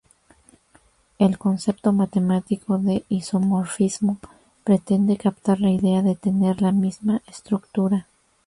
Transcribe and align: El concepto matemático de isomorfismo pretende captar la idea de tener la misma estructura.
El 1.19 1.37
concepto 1.37 1.93
matemático 1.93 2.79
de 2.79 3.05
isomorfismo 3.09 4.17
pretende 4.63 5.15
captar 5.15 5.59
la 5.59 5.69
idea 5.69 6.01
de 6.01 6.15
tener 6.15 6.63
la 6.63 6.71
misma 6.71 7.21
estructura. 7.27 8.07